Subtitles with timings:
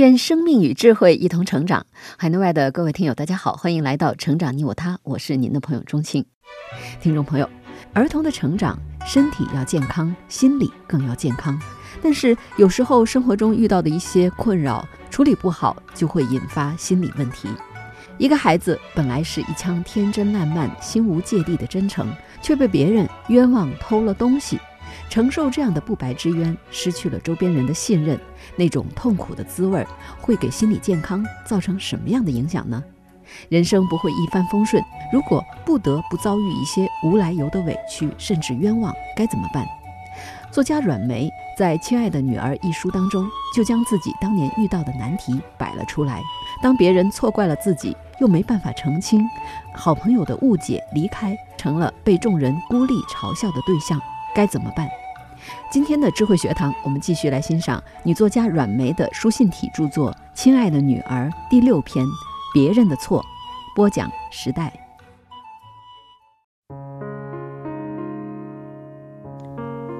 [0.00, 1.84] 愿生命与智慧一同成长。
[2.16, 6.24] 海内外的各位听友，大家好，欢迎来到《成长你我他》，我是您的朋友钟庆。
[7.02, 7.46] 听众朋友，
[7.92, 11.60] 儿童的成长，身体要健康，心理更要健康。
[12.00, 17.50] 但是有时候生活中遇到的一些困扰，处理不好，就会引发心理问题。
[18.16, 24.58] 一个孩子本来是一腔天真烂漫、心无芥蒂的真诚，却被别人冤枉偷了东西。
[25.10, 28.18] 承受这样的不白之冤，失去了周边人的信任，
[28.56, 29.86] 那种痛苦的滋味
[30.20, 32.82] 会给心理健康造成什么样的影响呢？
[33.48, 39.64] 人生不会一帆风顺，如果不得不遭遇一些无来由的委屈，甚至冤枉，该怎么办？
[40.50, 46.20] 作家阮梅在《亲爱的女儿》一书当中，就将自己当年遇到的难题摆了出来。
[46.60, 49.20] 当别人错怪了自己，又没办法澄清；
[49.72, 54.00] 好朋友的误解、离开，成了被众人孤立嘲笑的对象，
[54.34, 54.88] 该怎么办？
[55.70, 62.04] 今天的智慧学堂，我们继续来欣赏女作家阮梅的书信体著作《亲爱的女儿》第六篇
[62.52, 63.22] 《别人的错》，
[63.76, 64.72] 播讲时代。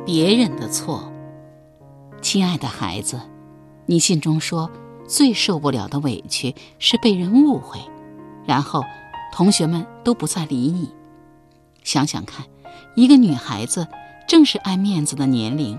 [0.05, 1.13] 别人的错，
[2.21, 3.21] 亲爱的孩子，
[3.87, 4.69] 你信中说
[5.07, 7.79] 最受不了的委屈是被人误会，
[8.45, 8.83] 然后
[9.33, 10.93] 同学们都不再理你。
[11.85, 12.45] 想想看，
[12.97, 13.87] 一个女孩子。
[14.31, 15.77] 正是爱面子的年龄，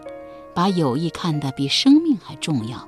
[0.53, 2.85] 把友谊看得比生命还重要。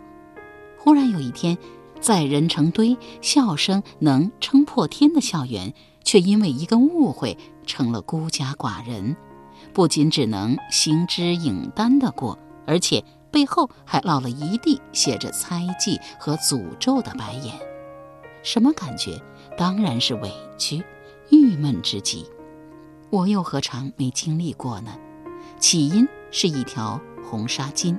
[0.77, 1.57] 忽然有一天，
[2.01, 9.15] 在人成堆、笑声能撑破天的校园，却因为一个误会成了孤家寡人，
[9.71, 12.37] 不仅只能行之影单的过，
[12.67, 13.01] 而且
[13.31, 17.55] 背后还落了一地写着猜忌和诅咒的白眼。
[18.43, 19.17] 什么感觉？
[19.57, 20.83] 当然是委屈、
[21.29, 22.25] 郁闷之极。
[23.09, 24.93] 我又何尝没经历过呢？
[25.63, 27.97] 起因是一条红纱巾，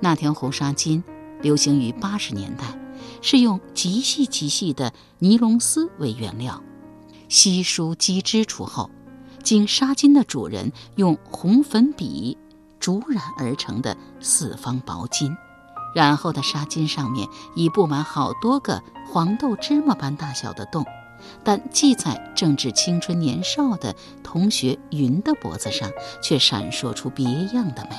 [0.00, 1.00] 那条红纱巾
[1.40, 2.76] 流行于八十年代，
[3.22, 6.60] 是用极细极细的尼龙丝为原料，
[7.28, 8.90] 稀疏机织出后，
[9.44, 12.36] 经纱巾的主人用红粉笔
[12.80, 15.32] 竹染而成的四方薄巾，
[15.94, 20.84] 染后的纱巾上面已布满好多个黄豆芝麻般大小的洞。
[21.44, 25.90] 但系在正值青春年少的同学云的脖子上，
[26.22, 27.96] 却闪烁出别样的美。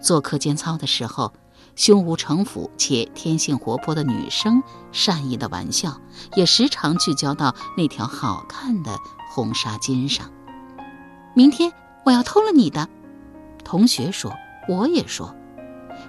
[0.00, 1.32] 做课间操的时候，
[1.74, 4.62] 胸无城府且天性活泼的女生
[4.92, 6.00] 善意的玩笑，
[6.34, 8.98] 也时常聚焦到那条好看的
[9.30, 10.30] 红纱巾上。
[11.34, 11.72] 明天
[12.04, 12.88] 我要偷了你的，
[13.64, 14.32] 同学说，
[14.68, 15.34] 我也说。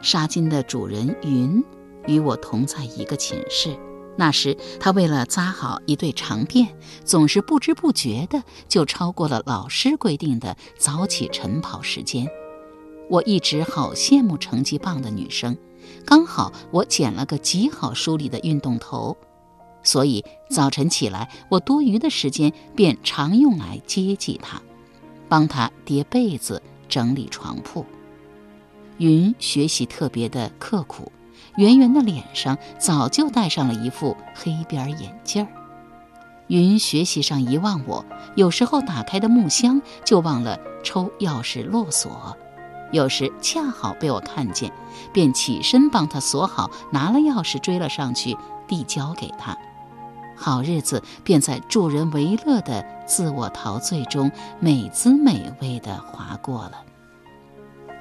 [0.02, 1.64] 纱巾的主人云
[2.06, 3.78] 与我同在一个寝室。
[4.18, 6.68] 那时，他为了扎好一对长辫，
[7.06, 12.28] 总是不知不觉的就超过了老师规定的早起晨跑时间。
[13.10, 15.56] 我一直好羡慕成绩棒的女生，
[16.04, 19.16] 刚好我剪了个极好梳理的运动头，
[19.84, 24.62] 所以早晨起来，我多余的时间便常用来接济她，
[25.30, 27.86] 帮她叠被子、整理床铺。
[28.98, 31.12] 云学习特别的刻苦。
[31.58, 35.50] 圆圆的脸上早就戴上了一副黑边眼镜儿。
[36.48, 42.38] 云学习上遗忘我，有时候打开的木箱就忘了抽钥匙落锁，
[42.92, 44.72] 有时恰好被我看见，
[45.12, 49.58] 便起身帮他锁好，拿了钥匙追了上去，递交给他。
[50.38, 56.87] 好日子便在助人为乐的自我陶醉中美滋美味地划过了。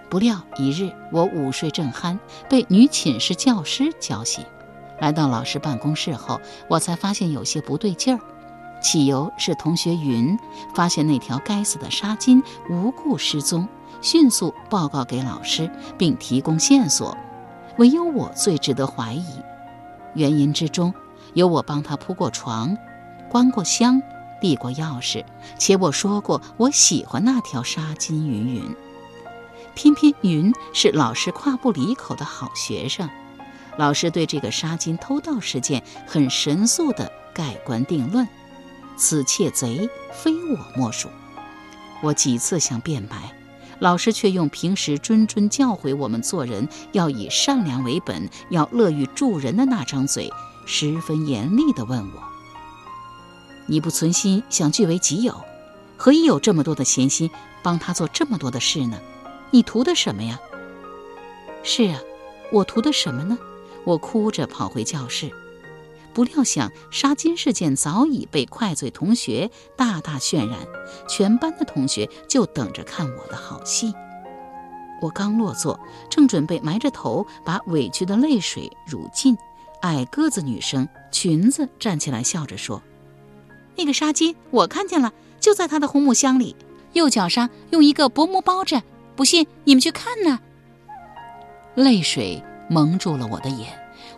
[0.08, 2.18] 不料一日，我午睡正酣，
[2.48, 4.44] 被女寝室教师叫醒。
[5.00, 8.20] 来到老师办公室后，我才发现有些不对劲儿。
[8.80, 10.38] 起由是同学云
[10.74, 13.66] 发现那条该死的纱巾无故失踪，
[14.00, 17.16] 迅速报告给老师，并提供线索。
[17.78, 19.24] 唯有我最值得怀疑。
[20.14, 20.94] 原因之中，
[21.34, 22.76] 有我帮他铺过床，
[23.28, 24.00] 关过箱，
[24.40, 25.24] 递过钥匙，
[25.58, 28.14] 且我说过我喜欢那条纱巾。
[28.26, 28.76] 云云。
[29.76, 33.08] 偏偏云是老师夸不离口的好学生，
[33.76, 38.26] 老师对这个纱巾偷盗事件很神速的盖棺定论：
[38.96, 41.10] 此窃贼非我莫属。
[42.02, 43.36] 我几次想辩白，
[43.78, 50.32] 老师却用平时谆谆教诲我们做人要以善良为本、要乐于助人的那张嘴，
[50.64, 52.22] 十分严厉地问我
[53.68, 55.38] ：“你不存心想据为己有，
[55.98, 57.30] 何以有这么多的闲心
[57.62, 58.98] 帮他做这么多的事呢？
[59.56, 60.38] 你图的什么呀？”
[61.64, 61.98] 是啊，
[62.52, 63.38] 我图的什么呢？
[63.84, 65.30] 我哭着跑回教室。
[66.12, 70.58] 不料想，杀金事件早已被快嘴同学大大渲染，
[71.08, 73.94] 全班的同学就等着看我的好戏。
[75.00, 75.80] 我刚落座，
[76.10, 79.38] 正准备埋着头把委屈的泪水乳尽，
[79.80, 82.82] 矮个子女生裙子站起来笑着说
[83.76, 86.54] ：“那个纱巾我看见了，就在他的红木箱里，
[86.92, 88.82] 右脚上用一个薄膜包着。
[89.16, 90.38] 不信你们去看呢。”
[91.74, 93.68] 泪水蒙住了我的眼。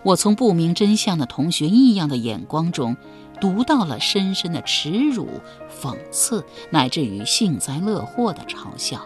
[0.05, 2.97] 我从不明真相的同学异样的眼光中，
[3.41, 5.29] 读到了深深的耻辱、
[5.69, 9.01] 讽刺，乃至于幸灾乐祸的嘲笑。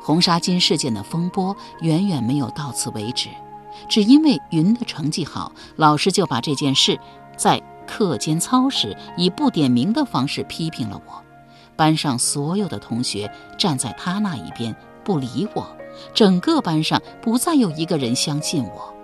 [0.00, 3.28] 红纱巾事件的风波远远没有到此为止，
[3.88, 6.98] 只因为云的成绩好，老师就把这件事
[7.36, 11.22] 在课间操时以不点名的方式批评了我。
[11.76, 14.74] 班上所有的同学站在他那一边，
[15.04, 15.66] 不理我，
[16.14, 18.94] 整个班上不再有一个人相信我。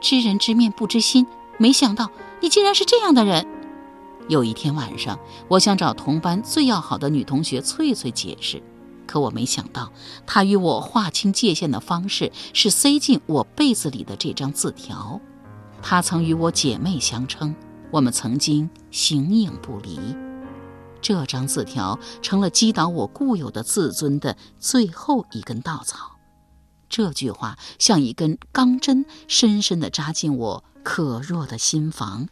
[0.00, 1.26] 知人知面不知心，
[1.58, 2.10] 没想到
[2.40, 3.46] 你竟然是这样的人。
[4.28, 5.18] 有一天晚上，
[5.48, 8.62] 我想找同班最要好的女同学翠翠解释，
[9.06, 9.92] 可我没想到，
[10.24, 15.20] 她与我划清界限的方式是塞进我被子里的这张字条。
[15.82, 17.54] 她曾与我姐妹相称，
[17.90, 19.98] 我们曾经形影不离。
[21.10, 26.16] 这张字条成了击倒我固有的自尊的最后一根稻草。
[26.88, 32.28] 这句话像一根钢针，深深地扎进我可弱的心房。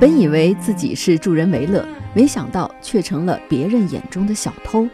[0.00, 4.88] 本以为自己是助人为乐，没想到却成了别人眼中的小偷，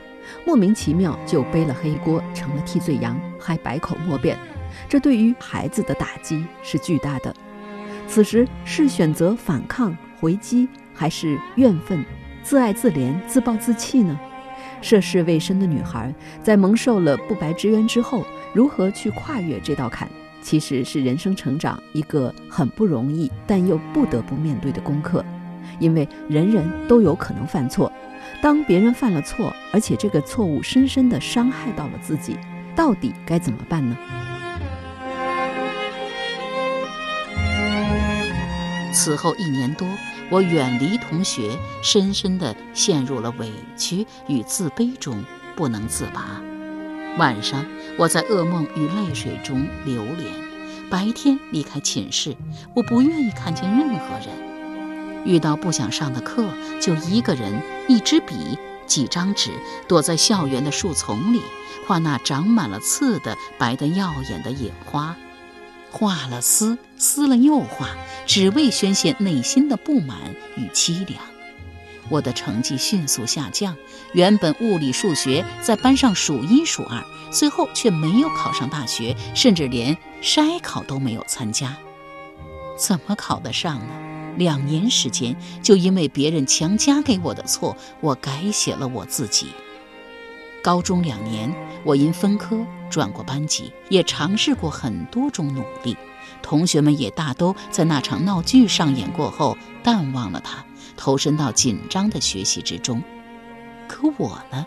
[0.45, 4.37] 莫名其妙就背了黑锅，成了替罪羊，还百口莫辩。
[4.89, 7.33] 这对于孩子的打击是巨大的。
[8.09, 12.05] 此时是选择反抗回击，还是怨愤、
[12.43, 14.19] 自爱自怜、自暴自弃呢？
[14.83, 20.09] 涉世未深的女孩，在蒙受了不白之冤之后，如何去跨越这道坎，
[20.43, 25.25] 其实是人生成长一个很不容易，但又不得不面对的功课。
[25.79, 27.93] 因为人人都有可能犯错，
[28.43, 32.37] 当别人犯了错，而且这个错误深深地伤害到了自己，
[32.75, 33.97] 到底该怎么办呢？
[38.93, 39.87] 此后一年多。
[40.31, 45.25] 我远离同学，深深地陷入了委屈与自卑中，
[45.55, 46.43] 不能自拔。
[47.17, 47.65] 晚上，
[47.97, 50.35] 我在噩梦与泪水中流连；
[50.91, 52.37] 白天离开寝室，
[52.75, 55.25] 我不愿意看见任何人。
[55.25, 56.45] 遇到不想上的课，
[56.81, 59.51] 就一个人，一支笔，几张纸，
[59.89, 61.41] 躲在校园的树丛里，
[61.87, 65.17] 画那长满了刺的白得耀眼的野花。
[65.97, 67.89] 画了撕，撕了又画，
[68.27, 70.19] 只为宣泄内心的不满
[70.55, 71.19] 与凄凉。
[72.11, 73.75] 我的成绩迅速下降，
[74.13, 81.75] 原本物理、数学在班上数一数二，最后却没有考上大学，甚至连筛考都没有参加。
[82.79, 84.35] 怎么考得上呢？
[84.37, 89.47] 两年时间，就因为别人强加给我的错，我改写了我自己。
[90.67, 91.55] 高中两年，
[91.85, 92.59] 我因分科
[92.91, 95.97] 转过班级，也尝试过很多种努力。
[96.43, 100.65] 同学们也大都在那场闹剧上演过后淡忘了他，
[100.97, 103.01] 投身到紧张的学习之中。
[103.87, 104.67] 可我呢，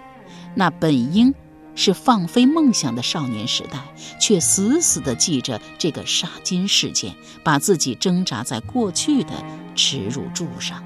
[0.56, 1.36] 那本应
[1.76, 3.80] 是放飞梦想的少年时代，
[4.22, 7.14] 却死死地记着这个杀金事件，
[7.44, 9.34] 把自己挣扎在过去的
[9.76, 10.82] 耻辱柱上。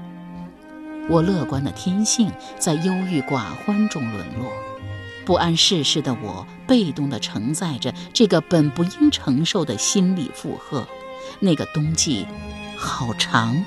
[1.08, 4.50] 我乐观的天性在忧郁寡欢中沦落。
[5.24, 10.86] 不谙世事的我，被动地承载着这个本不应承受的心理负荷。
[11.40, 12.26] 那个冬季，
[12.76, 13.64] 好长，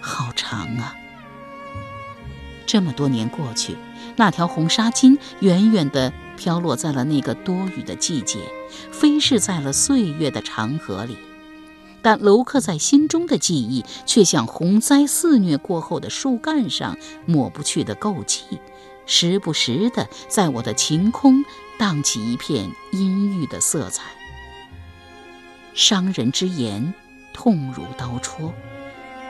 [0.00, 0.94] 好长啊！
[2.66, 3.76] 这么多年过去，
[4.16, 8.38] 那条红纱巾远远地飘落在了那个多雨的季节，
[8.90, 11.16] 飞逝在了岁月的长河里。
[12.02, 18.42] 但镂刻在心中的记忆，却像洪灾肆虐过后的树干上抹不去的垢迹。
[19.06, 21.44] 时不时的，在我的晴空
[21.78, 24.04] 荡起一片阴郁的色彩。
[25.74, 26.92] 伤人之言，
[27.32, 28.52] 痛如刀戳。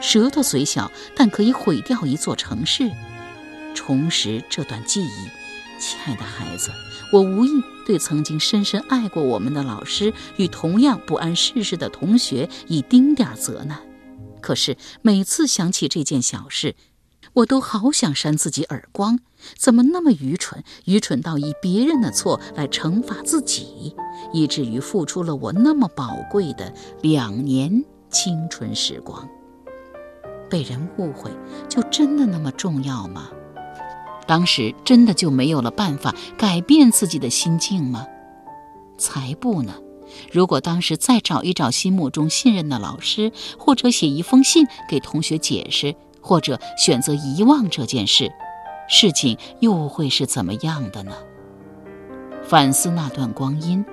[0.00, 2.90] 舌头虽小，但可以毁掉一座城市。
[3.74, 5.28] 重拾这段记忆，
[5.80, 6.70] 亲爱的孩子，
[7.12, 7.50] 我无意
[7.86, 13.80] 对曾经深深爱过我们的老师与同样不谙世事的同学以丁点责难。
[14.40, 16.74] 可是每次想起这件小事，
[17.34, 19.20] 我都好想扇自己耳光，
[19.56, 20.62] 怎么那么愚蠢？
[20.84, 23.96] 愚蠢到以别人的错来惩罚自己，
[24.32, 29.26] 以至于付出了我那么宝贵的两年青春时光。
[30.50, 31.30] 被人误会，
[31.70, 33.30] 就真的那么重要吗？
[34.26, 38.06] 当时真的就没有了办法改变自己的心境吗？
[38.98, 39.74] 才不呢！
[40.30, 48.32] 如果当时再找一找心目中信任的老师，或者写一封信给同学解释，或者选择遗忘这件事，
[48.88, 51.12] 事情又会是怎么样的呢？
[52.42, 53.84] 反思那段光阴，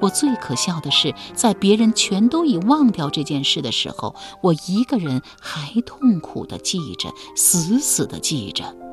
[0.00, 8.83] 我最可笑的是，在别人全都已忘掉这件事的时候，我一个人还痛苦地记着，死死地记着。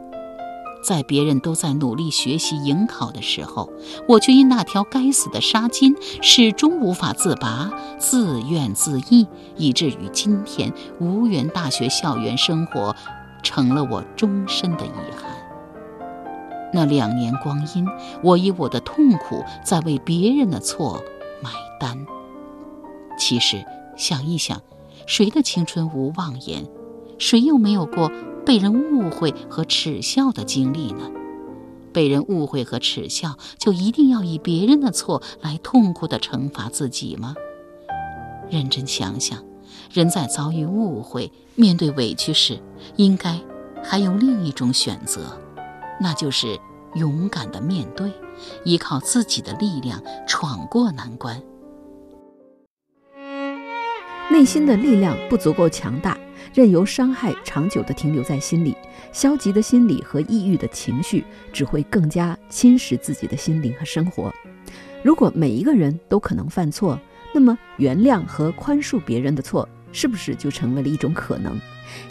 [0.83, 3.71] 在别人都在努力学习迎考的时候，
[4.07, 12.95] 我却因那条该死的纱巾始终无法自拔，自怨自艾，以至于今天无缘大学校园生活，
[13.43, 15.31] 成了我终身的遗憾。
[16.73, 17.85] 那两年光阴，
[18.23, 21.03] 我以我的痛苦在为别人的错
[21.43, 22.05] 买单。
[23.19, 23.63] 其实
[23.95, 24.61] 想一想，
[25.05, 26.65] 谁的青春无妄言？
[27.19, 28.11] 谁又没有过？
[28.45, 31.09] 被人误会和耻笑的经历呢？
[31.93, 37.35] 被人误会和耻笑，就一定要以别人的错来痛苦地惩罚自己吗？
[38.49, 39.43] 认真想想，
[39.91, 42.59] 人在遭遇误会、面对委屈时，
[42.95, 43.39] 应该
[43.83, 45.37] 还有另一种选择，
[45.99, 46.57] 那就是
[46.95, 48.11] 勇敢地面对，
[48.63, 51.41] 依靠自己的力量闯过难关。
[54.29, 56.17] 内心的力量不足够强大。
[56.53, 58.75] 任由伤害长久地停留在心里，
[59.11, 64.33] 消极的心理和抑郁的情绪只会更加侵蚀自己的心灵和生活。
[65.03, 66.99] 如果每一个人都可能犯错，
[67.33, 71.59] 那么原谅和宽恕别人的错，是不是就成为了一种可能？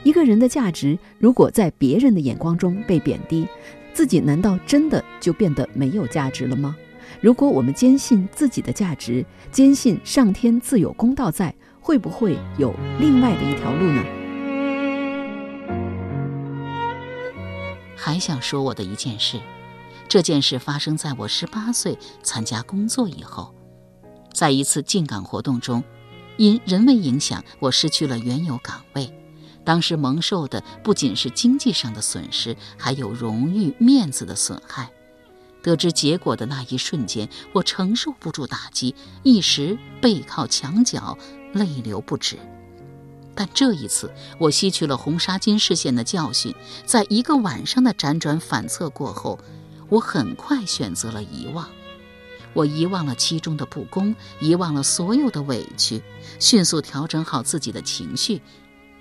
[0.03, 3.47] 一个人的价值如果在别人的眼光中被贬低，
[3.93, 6.75] 自己难道真的就变得没有价值了吗？
[7.21, 14.03] 如果我们坚信自己的价值，坚信上天自有公道在，会不会有另外的一条路呢？
[18.03, 19.39] 还想说我的一件事，
[20.09, 23.55] 这件事发生在我十八岁参加工作以后，
[24.33, 25.85] 在一次进岗活动中，
[26.39, 29.15] 因人为影响，我失去了原有岗位。
[29.67, 34.91] 当时蒙受的不仅是经济上的损失，还有荣誉面子的损害。
[35.63, 41.19] 得知结果的那一瞬间，我承受不住打击，一时背靠墙角，
[41.53, 42.39] 泪流不止。
[43.41, 46.55] 但这一次，我吸取了红纱巾事件的教训，
[46.85, 49.39] 在一个晚上的辗转反侧过后，
[49.89, 51.67] 我很快选择了遗忘。
[52.53, 56.03] 我遗忘了其中的不公，遗忘了所有的委屈，
[56.39, 58.43] 迅速调整好自己的情绪，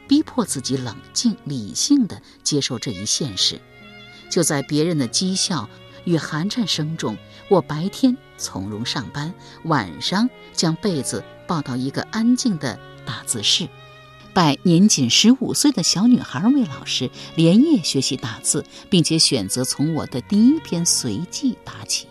[0.07, 3.59] 逼迫自己冷静理性的接受这一现实。
[4.31, 5.69] 就在别人的讥笑
[6.05, 7.17] 与寒颤声中，
[7.49, 9.33] 我白天从容上班，
[9.65, 13.67] 晚上将被子抱到一个安静的打字室。
[14.33, 22.07] 拜年仅十五岁的小女孩为老师，连夜学习打字，并且选择从我的第一篇随记打起。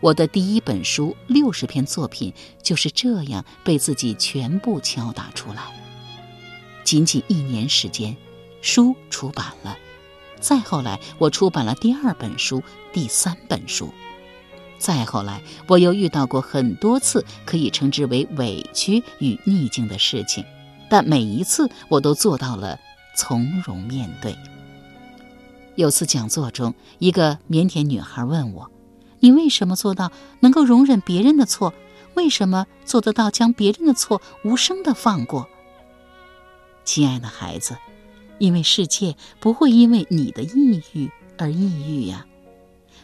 [0.00, 5.62] 我的第一本书六十篇作品就是这样被自己全部敲打出来。
[6.82, 8.16] 仅仅一年时间，
[8.60, 9.78] 书出版了。
[10.40, 12.60] 再后来，我出版了第二本书、
[12.92, 13.94] 第三本书。
[14.76, 20.44] 再后来，我又遇到过很多次可以称之为委屈与逆境的事情。
[20.92, 22.78] 但每一次我都做到了
[23.16, 24.36] 从容面对。
[25.74, 28.70] 有次讲座中，一个腼腆女孩问我
[29.20, 31.72] ：“你为什么做到能够容忍别人的错？
[32.12, 35.48] 为什么做得到将别人的错无声的放过？”
[36.84, 37.78] 亲爱的孩子，
[38.36, 42.26] 因为世界不会因为你的抑郁而抑郁呀。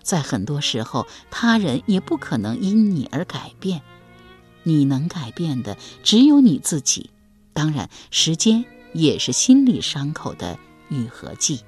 [0.02, 3.80] 在很多时候，他人也不可能因你而改变。
[4.62, 7.08] 你能改变的只有你自己。
[7.58, 10.56] 当然，时间也是心理伤口的
[10.90, 11.62] 愈合剂。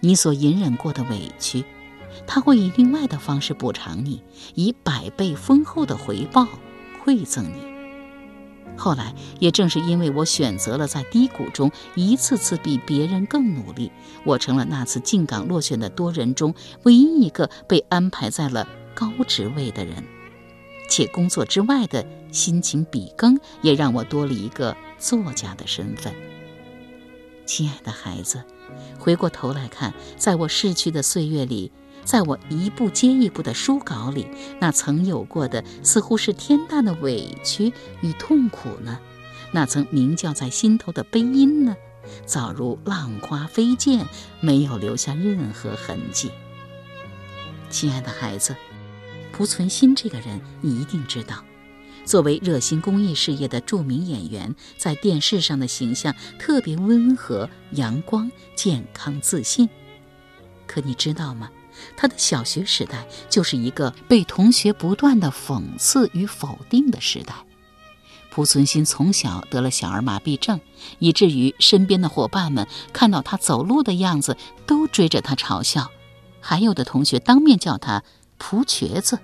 [0.00, 1.62] 你所隐忍过的委屈，
[2.26, 4.22] 他会以另外的方式补偿你，
[4.54, 6.48] 以百倍丰厚的回报
[7.04, 7.62] 馈赠你。
[8.74, 13.92] 后来，也正是因为我选择了在低谷中一次次比别人更努力，
[14.24, 20.02] 我成了那次进岗落选的多人中唯一一个被安排在了高职位的人。
[20.94, 26.12] 且工作之外的辛勤笔耕，也让我多了一个作家的身份。
[27.46, 28.44] 亲爱的孩子，
[28.98, 31.72] 回过头来看，在我逝去的岁月里，
[32.04, 34.26] 在我一步接一步的书稿里，
[34.60, 37.72] 那曾有过的似乎是天大的委屈
[38.02, 38.98] 与痛苦呢？
[39.50, 41.74] 那曾鸣叫在心头的悲音呢？
[42.26, 44.04] 早如浪花飞溅，
[44.40, 46.30] 没有留下任何痕迹。
[47.70, 48.54] 亲爱的孩子，
[49.32, 51.42] 濮存昕这个人你一定知道。
[52.04, 59.68] 作为热心公益事业的著名演员，在电视上的形象特别温和、阳光、健康、自信。
[60.66, 61.50] 可你知道吗？
[61.96, 67.34] 他的小学时代就是一个被同学不断的讽刺与否定的时代。
[68.30, 70.60] 濮存昕从小得了小儿麻痹症，
[70.98, 74.36] 以至于身边的伙伴们看到他走路的样子
[74.66, 75.90] 都追着他嘲笑，
[76.40, 78.02] 还有的同学当面叫他
[78.42, 79.20] “蒲瘸子”。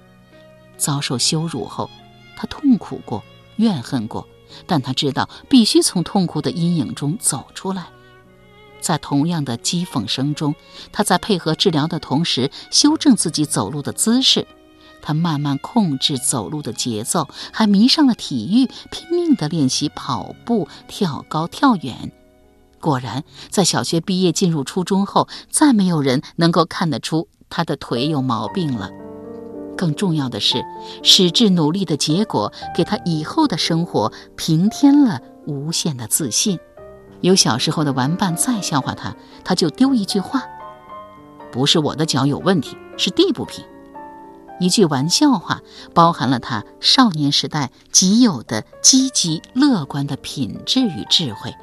[0.79, 1.91] 遭受羞辱后，
[2.37, 3.25] 他痛苦过，
[3.57, 4.29] 怨恨过，
[4.65, 7.89] 但他知道必须从痛苦的阴影中走出来。
[8.81, 10.55] 在同样的讥讽声中，
[10.93, 14.47] 他在配合治疗的同时修正自己走路的姿势。
[15.03, 22.13] 他慢慢控制走路的节奏，还迷上了体育，拼命地练习跑步、跳高、跳远。
[22.81, 28.91] 果然，在小学毕业进入初中后，再没有人能够看得出他的腿有毛病了。
[29.79, 30.65] 更重要的是，
[31.05, 36.59] 矢志努力的结果给他以后的生活平添了无限的自信。
[37.21, 40.43] 有小时候的玩伴再笑话他，他就丢一句话
[41.53, 43.65] ：“不是我的脚有问题，是地不平。”
[44.61, 45.63] 一句玩笑话，
[45.95, 51.55] 包含了他少年时代极有的积极乐观的品质与智慧。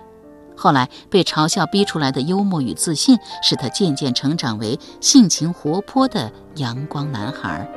[0.55, 7.69] 后来被嘲笑逼出来的幽默与自信，使他渐渐成长为性情活泼的阳光男孩。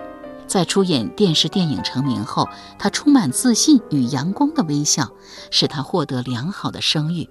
[0.49, 5.13] 在出演电视电影成名后，他充满自信与阳光的微笑，
[5.51, 7.29] 使他获得良好的声誉。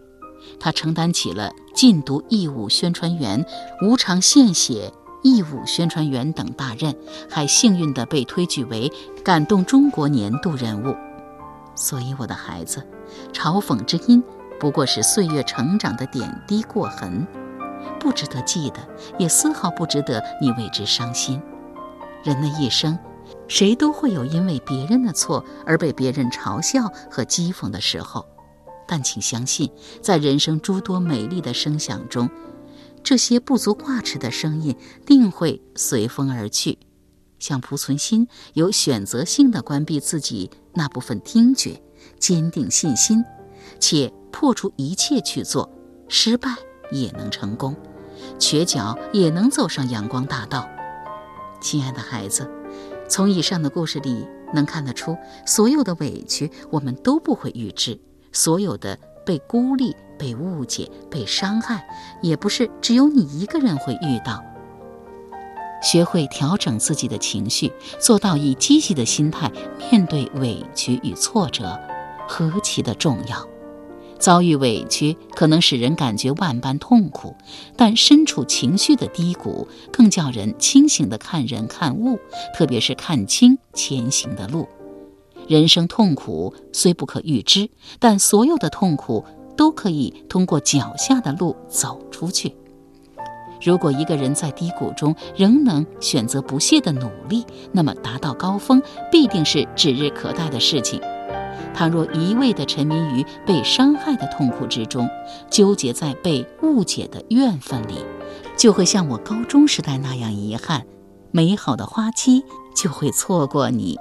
[0.59, 3.43] 他承担起了禁毒义务宣传员、
[3.81, 4.93] 无偿献血
[5.23, 6.95] 义务宣传员等大任，
[7.29, 8.89] 还幸运地被推举为
[9.25, 10.95] 感动中国年度人物。
[11.75, 12.87] 所以，我的孩子，
[13.33, 14.23] 嘲讽之音
[14.59, 17.27] 不过是岁月成长的点滴过痕，
[17.99, 18.79] 不值得记得，
[19.17, 21.41] 也丝毫不值得你为之伤心。
[22.23, 22.97] 人的一生，
[23.47, 28.25] 谁都会有因为别人的错而被别人嘲笑和讥讽的时候。
[28.87, 29.69] 但请相信，
[30.01, 32.29] 在人生诸多美丽的声响中，
[33.03, 36.77] 这些不足挂齿的声音定会随风而去。
[37.37, 41.81] 像濮存昕有选择性的关闭自己那部分听觉，
[42.17, 43.23] 坚定信心，
[43.79, 45.69] 且破除一切去做，
[46.07, 46.55] 失败
[46.89, 47.75] 也能成功，
[48.39, 50.67] 瘸脚也能走上阳光大道。
[51.67, 52.49] 亲爱的孩子，
[53.09, 57.99] 从以上的故事里能看得出，所有的委屈我们都不会预知。
[58.31, 61.85] 所有的被孤立、被误解、被伤害，
[62.21, 64.41] 也不是只有你一个人会遇到。
[65.83, 69.51] 学会调整自己的情绪，做到以积极的心态
[69.91, 71.77] 面对委屈与挫折，
[72.29, 73.45] 何其的重要！
[74.19, 77.35] 遭遇委屈可能使人感觉万般痛苦，
[77.75, 82.19] 但身处情绪的低谷，更叫人清醒地看人看物，
[82.55, 84.67] 特别是看清前行的路。
[85.47, 89.23] 人生痛苦虽不可预知，但所有的痛苦
[89.55, 92.53] 都可以通过脚下的路走出去。
[93.61, 101.01] 如果一个人在低谷中仍能选择不懈的努力，那么达到高峰必定是指日可待的事情。
[101.77, 105.07] 倘若一味地沉迷于被伤害的痛苦之中，
[105.47, 108.03] 纠结在被误解的怨愤里，
[108.57, 110.87] 就会像我高中时代那样遗憾，
[111.29, 112.43] 美好的花期
[112.75, 113.95] 就会错过你。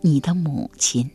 [0.00, 1.10] 你的母亲，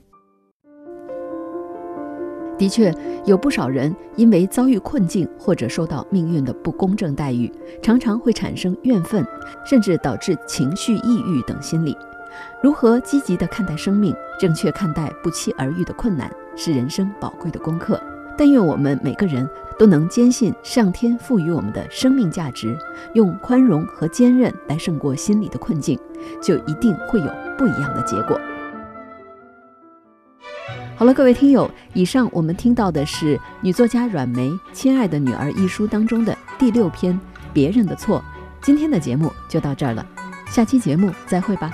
[2.56, 2.94] 的确
[3.26, 9.26] 有不少人因为遭遇困境或者受到命运的不公正待遇，常常会产生怨愤，
[9.66, 11.98] 甚至导致情绪抑郁等心理。
[12.62, 18.02] 如何积极地看待生命，正确看待不期而遇的困难，是人生宝贵的功课。
[18.36, 22.76] 但愿我们每个人都能坚信上天赋予我们的生命价值，
[23.14, 26.00] 用宽容和坚韧来胜过心理的困境，
[26.42, 28.40] 就一定会有不一样的结果。
[30.96, 37.14] 好了，各位听友，以上我们听到的是女作家阮梅《亲爱的女儿》一书当中的第六篇
[37.54, 38.20] 《别人的错》。
[38.62, 40.06] 今天的节目就到这儿了，
[40.48, 41.70] 下期节目再会吧。